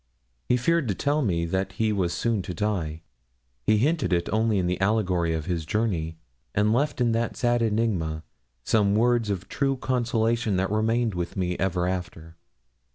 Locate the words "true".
9.47-9.77